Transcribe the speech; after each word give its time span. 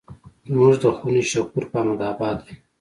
زموږ 0.49 0.73
د 0.81 0.83
خونې 0.97 1.23
شکور 1.31 1.63
په 1.71 1.75
احمد 1.79 2.01
اباد 2.11 2.37
دی. 2.45 2.53